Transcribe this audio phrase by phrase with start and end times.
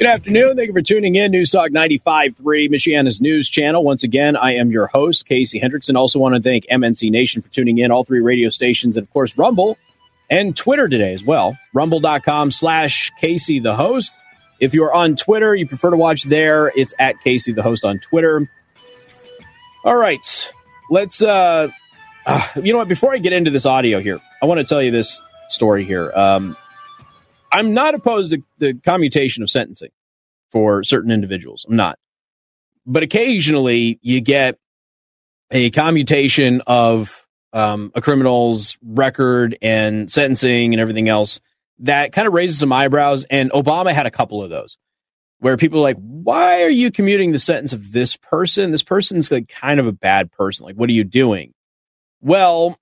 [0.00, 0.56] Good afternoon.
[0.56, 1.30] Thank you for tuning in.
[1.30, 2.34] News Talk 95.3,
[2.70, 3.84] Michiana's news channel.
[3.84, 5.94] Once again, I am your host, Casey Hendrickson.
[5.94, 9.12] Also want to thank MNC Nation for tuning in, all three radio stations, and of
[9.12, 9.76] course, Rumble
[10.30, 11.58] and Twitter today as well.
[11.74, 14.14] Rumble.com slash Casey the host.
[14.58, 17.98] If you're on Twitter, you prefer to watch there, it's at Casey the host on
[17.98, 18.50] Twitter.
[19.84, 20.52] All right.
[20.88, 21.68] Let's, uh,
[22.24, 22.88] uh you know what?
[22.88, 26.10] Before I get into this audio here, I want to tell you this story here.
[26.12, 26.56] Um,
[27.52, 29.90] I'm not opposed to the commutation of sentencing
[30.50, 31.66] for certain individuals.
[31.68, 31.98] I'm not.
[32.86, 34.58] But occasionally you get
[35.50, 41.40] a commutation of um, a criminal's record and sentencing and everything else
[41.80, 43.24] that kind of raises some eyebrows.
[43.30, 44.78] And Obama had a couple of those
[45.38, 48.70] where people are like, why are you commuting the sentence of this person?
[48.70, 50.66] This person's like kind of a bad person.
[50.66, 51.54] Like, what are you doing?
[52.20, 52.78] Well,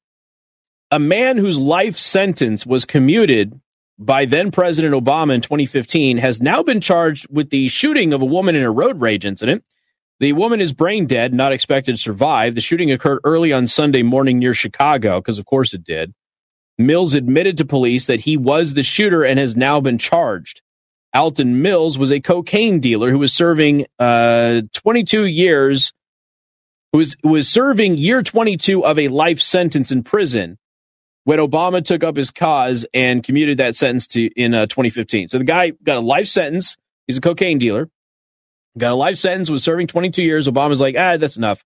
[0.91, 3.61] a man whose life sentence was commuted
[3.99, 8.27] by then President Obama in 2015 has now been charged with the shooting of a
[8.27, 9.65] woman in a road rage incident.
[10.21, 12.55] The woman is brain dead, not expected to survive.
[12.55, 16.15] The shooting occurred early on Sunday morning near Chicago, because of course it did.
[16.77, 20.63] Mills admitted to police that he was the shooter and has now been charged.
[21.15, 25.93] Alton Mills was a cocaine dealer who was serving uh, 22 years,
[26.93, 30.59] who was, was serving year 22 of a life sentence in prison
[31.29, 35.29] when Obama took up his cause and commuted that sentence to in uh, 2015.
[35.29, 36.79] So the guy got a life sentence.
[37.07, 37.91] He's a cocaine dealer.
[38.79, 40.49] Got a life sentence, was serving 22 years.
[40.49, 41.63] Obama's like, ah, that's enough.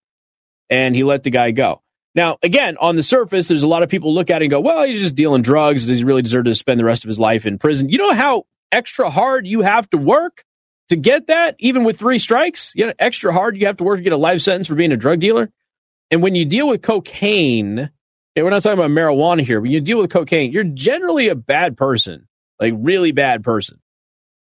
[0.69, 1.81] And he let the guy go.
[2.13, 4.59] Now, again, on the surface, there's a lot of people look at it and go,
[4.59, 5.87] well, he's just dealing drugs.
[5.87, 7.89] Does he really deserve to spend the rest of his life in prison?
[7.89, 10.43] You know how extra hard you have to work
[10.89, 12.73] to get that, even with three strikes?
[12.75, 14.91] You know, extra hard you have to work to get a life sentence for being
[14.91, 15.53] a drug dealer.
[16.11, 17.93] And when you deal with cocaine,
[18.34, 19.61] We're not talking about marijuana here.
[19.61, 23.78] When you deal with cocaine, you're generally a bad person, like really bad person.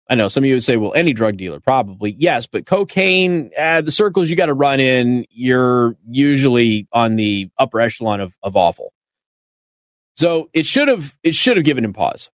[0.09, 2.15] I know some of you would say, well, any drug dealer, probably.
[2.17, 7.49] Yes, but cocaine, uh, the circles you got to run in, you're usually on the
[7.57, 8.93] upper echelon of, of awful.
[10.15, 12.29] So it should have it should have given him pause,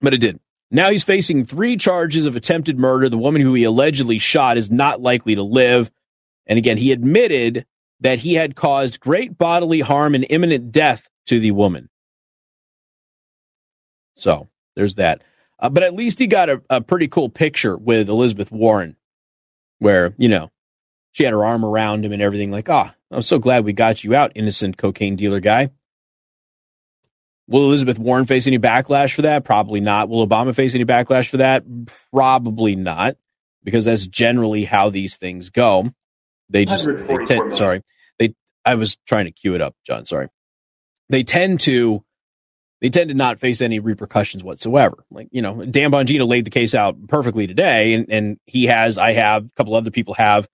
[0.00, 0.40] but it didn't.
[0.70, 3.08] Now he's facing three charges of attempted murder.
[3.08, 5.90] The woman who he allegedly shot is not likely to live.
[6.46, 7.66] And again, he admitted
[8.00, 11.88] that he had caused great bodily harm and imminent death to the woman.
[14.16, 15.22] So there's that.
[15.58, 18.96] Uh, but at least he got a, a pretty cool picture with Elizabeth Warren,
[19.78, 20.50] where, you know,
[21.12, 24.04] she had her arm around him and everything, like, ah, I'm so glad we got
[24.04, 25.70] you out, innocent cocaine dealer guy.
[27.48, 29.44] Will Elizabeth Warren face any backlash for that?
[29.44, 30.08] Probably not.
[30.08, 31.64] Will Obama face any backlash for that?
[32.12, 33.16] Probably not,
[33.64, 35.90] because that's generally how these things go.
[36.50, 37.82] They just they tend, sorry.
[38.18, 40.04] They I was trying to cue it up, John.
[40.04, 40.28] Sorry.
[41.08, 42.04] They tend to
[42.80, 45.04] they tend to not face any repercussions whatsoever.
[45.10, 48.98] Like, you know, Dan Bongino laid the case out perfectly today, and, and he has,
[48.98, 50.46] I have, a couple other people have,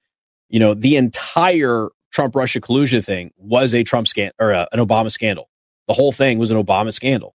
[0.49, 4.67] you know, the entire Trump Russia collusion thing was a Trump scandal or a, uh,
[4.73, 5.51] an Obama scandal.
[5.87, 7.35] The whole thing was an Obama scandal.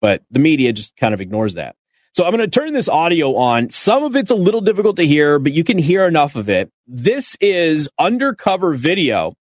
[0.00, 1.76] But the media just kind of ignores that.
[2.12, 3.70] So I'm going to turn this audio on.
[3.70, 6.70] Some of it's a little difficult to hear, but you can hear enough of it.
[6.86, 9.34] This is undercover video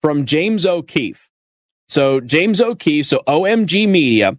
[0.00, 1.28] from James O'Keefe.
[1.88, 4.38] So James O'Keefe, so OMG Media.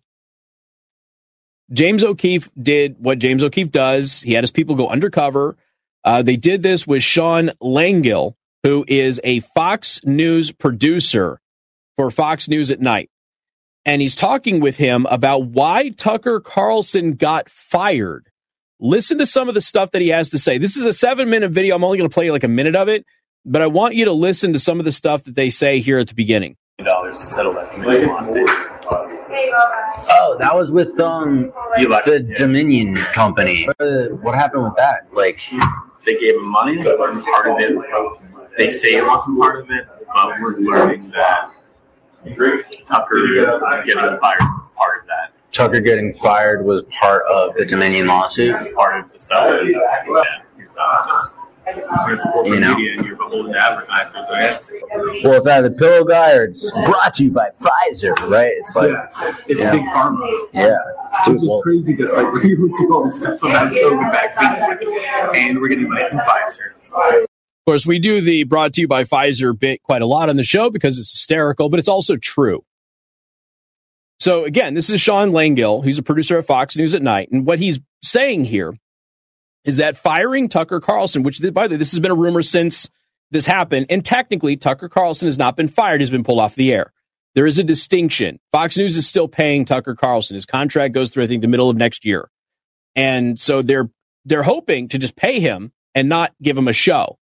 [1.72, 4.22] James O'Keefe did what James O'Keefe does.
[4.22, 5.56] He had his people go undercover.
[6.04, 11.40] Uh, they did this with Sean Langille, who is a Fox News producer
[11.98, 13.10] for Fox News at Night
[13.86, 18.28] and he's talking with him about why Tucker Carlson got fired.
[18.80, 20.58] Listen to some of the stuff that he has to say.
[20.58, 21.76] This is a seven minute video.
[21.76, 23.06] I'm only going to play like a minute of it,
[23.46, 26.00] but I want you to listen to some of the stuff that they say here
[26.00, 26.58] at the beginning.
[26.84, 27.72] Dollars to settle that
[30.10, 33.68] Oh, that was with um the Dominion company.
[33.78, 35.08] What happened with that?
[35.14, 35.40] Like
[36.06, 37.78] they gave him money, part of it.
[38.58, 41.55] They say it wasn't part of it, but we're learning that
[42.86, 43.28] Tucker
[43.86, 45.32] getting fired was part of that.
[45.52, 48.58] Tucker getting fired was part of the Dominion lawsuit.
[48.60, 49.62] Was part of the stuff.
[49.64, 50.42] Yeah,
[52.46, 52.76] you know.
[55.24, 58.52] Well, it's either pillow guy or it's brought to you by Pfizer, right?
[58.52, 59.36] It's like yeah.
[59.48, 59.72] it's yeah.
[59.72, 60.48] big pharma.
[60.54, 60.78] Yeah,
[61.28, 64.58] which is crazy because like we do all this stuff about COVID vaccines,
[65.36, 67.26] and we're getting money from Pfizer.
[67.66, 70.36] Of course, we do the brought to you by Pfizer bit quite a lot on
[70.36, 72.64] the show because it's hysterical, but it's also true.
[74.20, 77.44] So again, this is Sean Langille, who's a producer at Fox News at Night, and
[77.44, 78.78] what he's saying here
[79.64, 82.88] is that firing Tucker Carlson, which by the way, this has been a rumor since
[83.32, 86.72] this happened, and technically Tucker Carlson has not been fired; he's been pulled off the
[86.72, 86.94] air.
[87.34, 88.40] There is a distinction.
[88.52, 90.36] Fox News is still paying Tucker Carlson.
[90.36, 92.30] His contract goes through, I think, the middle of next year,
[92.96, 93.90] and so they're
[94.24, 97.18] they're hoping to just pay him and not give him a show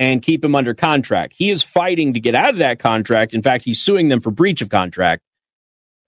[0.00, 1.34] and keep him under contract.
[1.36, 3.34] He is fighting to get out of that contract.
[3.34, 5.22] In fact, he's suing them for breach of contract.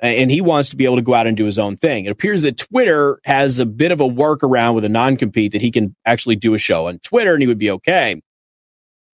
[0.00, 2.06] And he wants to be able to go out and do his own thing.
[2.06, 5.60] It appears that Twitter has a bit of a workaround with a non compete that
[5.60, 8.20] he can actually do a show on Twitter and he would be okay.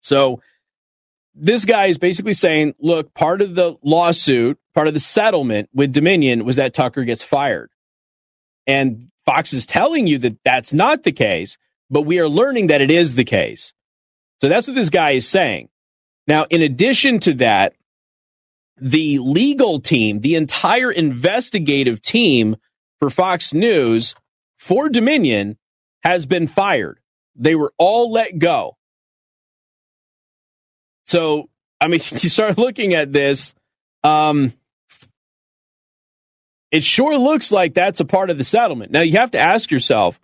[0.00, 0.40] So
[1.34, 5.92] this guy is basically saying, look, part of the lawsuit, part of the settlement with
[5.92, 7.70] Dominion was that Tucker gets fired.
[8.66, 11.58] And Fox is telling you that that's not the case,
[11.90, 13.74] but we are learning that it is the case.
[14.40, 15.68] So that's what this guy is saying.
[16.26, 17.74] Now, in addition to that,
[18.80, 22.56] the legal team, the entire investigative team
[23.00, 24.14] for Fox News
[24.58, 25.58] for Dominion
[26.02, 27.00] has been fired.
[27.34, 28.76] They were all let go.
[31.06, 31.48] So,
[31.80, 33.54] I mean, you start looking at this,
[34.04, 34.52] um,
[36.70, 38.92] it sure looks like that's a part of the settlement.
[38.92, 40.20] Now, you have to ask yourself,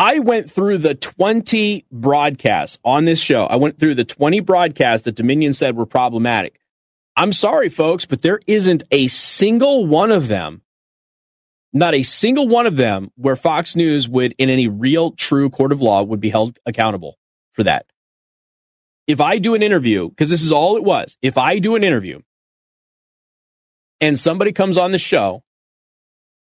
[0.00, 3.44] I went through the 20 broadcasts on this show.
[3.44, 6.58] I went through the 20 broadcasts that Dominion said were problematic.
[7.16, 10.62] I'm sorry, folks, but there isn't a single one of them,
[11.74, 15.70] not a single one of them, where Fox News would, in any real, true court
[15.70, 17.18] of law, would be held accountable
[17.52, 17.84] for that.
[19.06, 21.84] If I do an interview, because this is all it was, if I do an
[21.84, 22.20] interview
[24.00, 25.42] and somebody comes on the show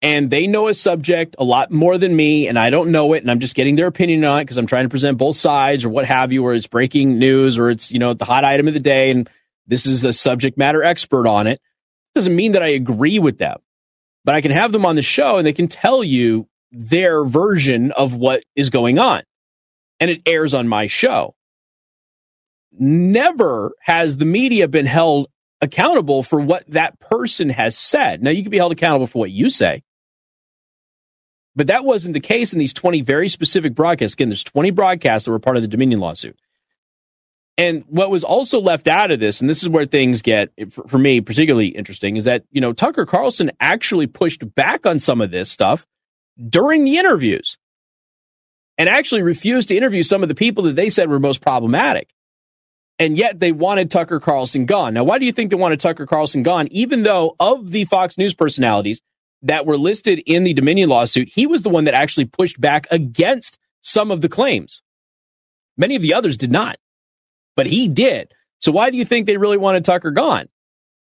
[0.06, 3.24] and they know a subject a lot more than me and I don't know it
[3.24, 5.84] and I'm just getting their opinion on it because I'm trying to present both sides
[5.84, 8.68] or what have you, or it's breaking news or it's, you know, the hot item
[8.68, 9.28] of the day and
[9.66, 11.60] this is a subject matter expert on it.
[12.14, 13.58] Doesn't mean that I agree with them,
[14.24, 17.90] but I can have them on the show and they can tell you their version
[17.90, 19.24] of what is going on.
[19.98, 21.34] And it airs on my show.
[22.78, 25.26] Never has the media been held
[25.60, 28.22] accountable for what that person has said.
[28.22, 29.82] Now, you can be held accountable for what you say,
[31.56, 34.14] but that wasn't the case in these 20 very specific broadcasts.
[34.14, 36.38] Again, there's 20 broadcasts that were part of the Dominion lawsuit.
[37.58, 40.86] And what was also left out of this, and this is where things get, for,
[40.86, 45.22] for, me, particularly interesting, is that, you know, Tucker Carlson actually pushed back on some
[45.22, 45.86] of this stuff
[46.48, 47.56] during the interviews
[48.76, 52.10] and actually refused to interview some of the people that they said were most problematic.
[52.98, 54.92] And yet they wanted Tucker Carlson gone.
[54.92, 56.68] Now, why do you think they wanted Tucker Carlson gone?
[56.70, 59.00] Even though of the Fox News personalities
[59.42, 62.86] that were listed in the Dominion lawsuit, he was the one that actually pushed back
[62.90, 64.82] against some of the claims.
[65.76, 66.78] Many of the others did not
[67.56, 68.32] but he did.
[68.60, 70.48] So why do you think they really wanted Tucker gone?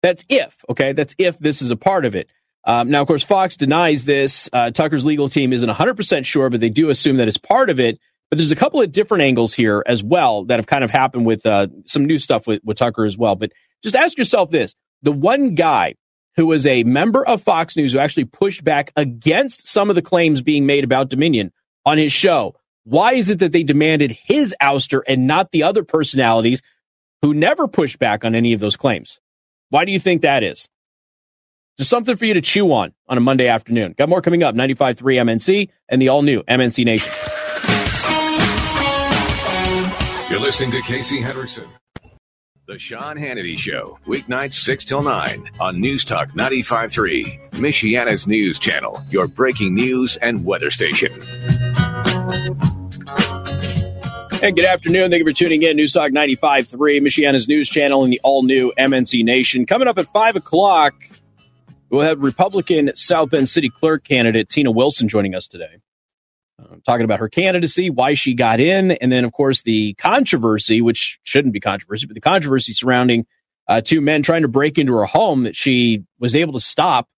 [0.02, 0.92] That's if, okay?
[0.92, 2.28] That's if this is a part of it.
[2.66, 4.50] Um, now, of course, Fox denies this.
[4.52, 7.80] Uh, Tucker's legal team isn't 100% sure, but they do assume that it's part of
[7.80, 7.98] it.
[8.28, 11.26] But there's a couple of different angles here as well that have kind of happened
[11.26, 13.34] with uh, some new stuff with, with Tucker as well.
[13.34, 13.52] But
[13.82, 15.94] just ask yourself this the one guy
[16.36, 20.02] who was a member of Fox News who actually pushed back against some of the
[20.02, 21.52] claims being made about Dominion
[21.84, 22.54] on his show
[22.84, 26.62] why is it that they demanded his ouster and not the other personalities
[27.22, 29.20] who never pushed back on any of those claims?
[29.68, 30.68] Why do you think that is?
[31.78, 33.94] Just something for you to chew on on a Monday afternoon.
[33.96, 37.12] Got more coming up 95.3 MNC and the all new MNC Nation.
[40.30, 41.66] You're listening to Casey Hendrickson.
[42.70, 49.02] The Sean Hannity Show, weeknights 6 till 9 on News Talk 95.3, Michiana's news channel,
[49.10, 51.12] your breaking news and weather station.
[54.40, 55.10] And good afternoon.
[55.10, 55.76] Thank you for tuning in.
[55.76, 56.68] News Talk 95.3,
[57.00, 59.66] Michiana's news channel and the all new MNC Nation.
[59.66, 60.94] Coming up at 5 o'clock,
[61.88, 65.78] we'll have Republican South Bend City Clerk candidate Tina Wilson joining us today.
[66.60, 70.82] Uh, talking about her candidacy, why she got in, and then, of course, the controversy,
[70.82, 73.26] which shouldn't be controversy, but the controversy surrounding
[73.68, 77.08] uh, two men trying to break into her home that she was able to stop,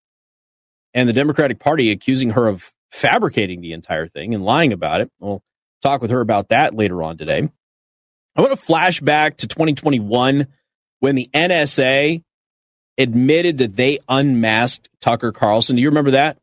[0.95, 5.11] and the Democratic Party accusing her of fabricating the entire thing and lying about it.
[5.19, 5.43] We'll
[5.83, 7.49] talk with her about that later on today.
[8.37, 10.47] I want to flash back to 2021
[11.01, 12.23] when the NSA
[12.99, 15.77] admitted that they unmasked Tucker Carlson.
[15.77, 16.39] Do you remember that?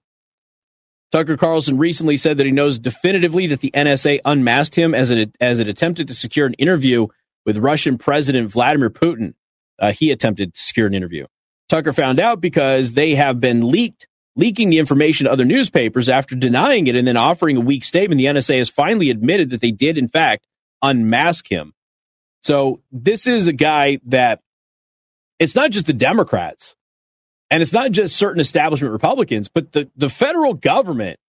[1.12, 5.36] Tucker Carlson recently said that he knows definitively that the NSA unmasked him as it,
[5.42, 7.08] as it attempted to secure an interview
[7.46, 9.34] with Russian President Vladimir Putin.
[9.80, 11.26] Uh, he attempted to secure an interview.
[11.68, 16.34] Tucker found out because they have been leaked leaking the information to other newspapers after
[16.34, 18.20] denying it and then offering a weak statement.
[18.20, 20.48] The NSA has finally admitted that they did, in fact,
[20.82, 21.74] unmask him.
[22.42, 24.40] So this is a guy that
[25.40, 26.78] it's not just the Democrats
[27.52, 31.20] and it's not just certain establishment Republicans, but the, the federal government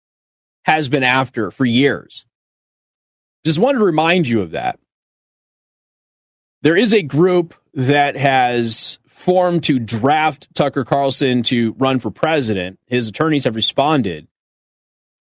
[0.65, 2.27] has been after for years.
[3.45, 4.79] Just wanted to remind you of that.
[6.63, 12.79] There is a group that has formed to draft Tucker Carlson to run for president.
[12.87, 14.27] His attorneys have responded.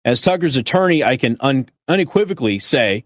[0.04, 3.04] As Tucker's attorney, I can un- unequivocally say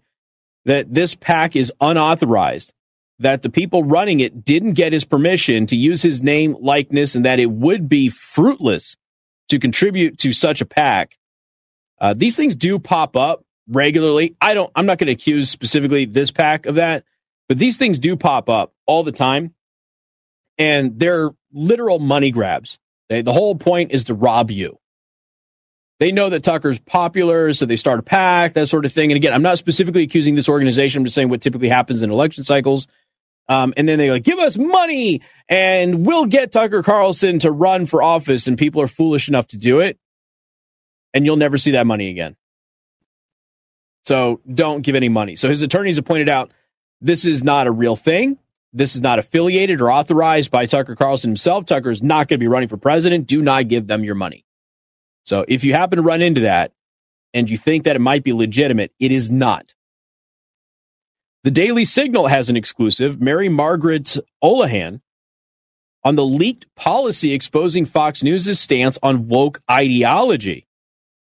[0.65, 2.73] that this PAC is unauthorized,
[3.19, 7.25] that the people running it didn't get his permission to use his name, likeness, and
[7.25, 8.95] that it would be fruitless
[9.49, 11.17] to contribute to such a PAC.
[11.99, 14.35] Uh, these things do pop up regularly.
[14.39, 17.03] I don't, I'm not going to accuse specifically this PAC of that,
[17.49, 19.53] but these things do pop up all the time.
[20.57, 22.79] And they're literal money grabs.
[23.09, 24.77] They, the whole point is to rob you.
[25.99, 29.11] They know that Tucker's popular, so they start a PAC, that sort of thing.
[29.11, 30.99] And again, I'm not specifically accusing this organization.
[30.99, 32.87] I'm just saying what typically happens in election cycles.
[33.49, 37.87] Um, and then they go, give us money and we'll get Tucker Carlson to run
[37.87, 38.47] for office.
[38.47, 39.97] And people are foolish enough to do it.
[41.15, 42.35] And you'll never see that money again.
[44.05, 45.35] So don't give any money.
[45.35, 46.51] So his attorneys have pointed out
[47.01, 48.37] this is not a real thing.
[48.71, 51.65] This is not affiliated or authorized by Tucker Carlson himself.
[51.65, 53.25] Tucker is not going to be running for president.
[53.25, 54.45] Do not give them your money.
[55.23, 56.71] So if you happen to run into that
[57.33, 59.73] and you think that it might be legitimate, it is not.
[61.43, 65.01] The Daily Signal has an exclusive, Mary Margaret Olohan,
[66.03, 70.67] on the leaked policy exposing Fox News' stance on woke ideology.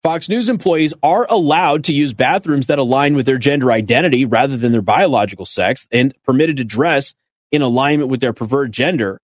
[0.04, 4.56] Fox News employees are allowed to use bathrooms that align with their gender identity rather
[4.56, 7.14] than their biological sex and permitted to dress
[7.50, 9.20] in alignment with their preferred gender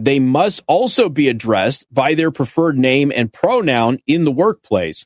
[0.00, 5.04] they must also be addressed by their preferred name and pronoun in the workplace.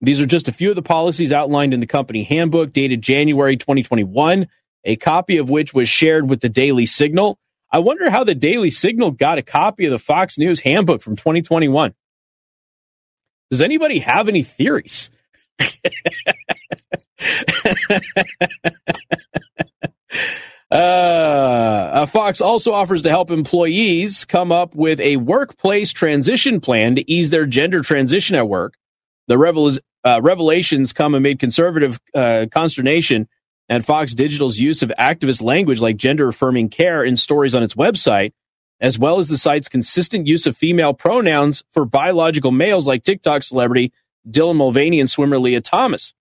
[0.00, 3.56] These are just a few of the policies outlined in the company handbook dated January
[3.56, 4.48] 2021,
[4.84, 7.38] a copy of which was shared with the Daily Signal.
[7.72, 11.16] I wonder how the Daily Signal got a copy of the Fox News handbook from
[11.16, 11.94] 2021.
[13.50, 15.10] Does anybody have any theories?
[20.70, 27.10] Uh, Fox also offers to help employees come up with a workplace transition plan to
[27.10, 28.76] ease their gender transition at work.
[29.28, 29.70] The revel-
[30.04, 33.28] uh, revelations come amid conservative uh, consternation
[33.68, 37.74] at Fox Digital's use of activist language like gender affirming care in stories on its
[37.74, 38.32] website,
[38.80, 43.42] as well as the site's consistent use of female pronouns for biological males like TikTok
[43.42, 43.92] celebrity
[44.28, 46.14] Dylan Mulvaney and swimmer Lia Thomas.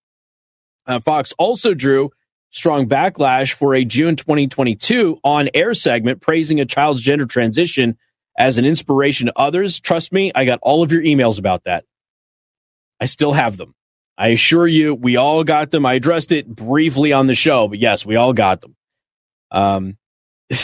[0.85, 2.11] Uh, Fox also drew
[2.49, 7.97] strong backlash for a June 2022 on air segment praising a child's gender transition
[8.37, 9.79] as an inspiration to others.
[9.79, 11.85] Trust me, I got all of your emails about that.
[12.99, 13.73] I still have them.
[14.17, 15.85] I assure you, we all got them.
[15.85, 18.75] I addressed it briefly on the show, but yes, we all got them.
[19.51, 19.97] Um,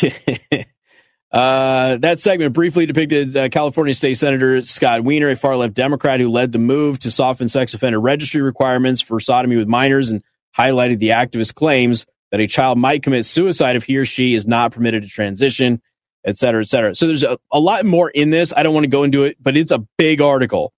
[1.32, 6.20] uh, that segment briefly depicted uh, California State Senator Scott Wiener, a far left Democrat
[6.20, 10.24] who led the move to soften sex offender registry requirements for sodomy with minors and
[10.58, 14.48] highlighted the activist claims that a child might commit suicide if he or she is
[14.48, 15.80] not permitted to transition,
[16.26, 16.96] et cetera, et cetera.
[16.96, 18.52] So there's a, a lot more in this.
[18.56, 20.74] I don't want to go into it, but it's a big article.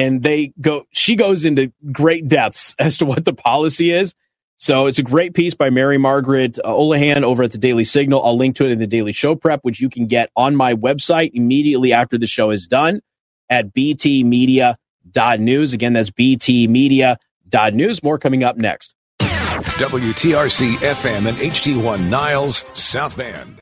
[0.00, 4.14] And they go, she goes into great depths as to what the policy is.
[4.56, 8.22] So it's a great piece by Mary Margaret uh, over at the Daily Signal.
[8.22, 10.74] I'll link to it in the Daily Show Prep, which you can get on my
[10.74, 13.00] website immediately after the show is done
[13.48, 15.72] at btmedia.news.
[15.72, 18.02] Again, that's btmedia.news.
[18.02, 18.94] More coming up next.
[19.20, 23.59] WTRC FM and HD1 Niles, South Bend.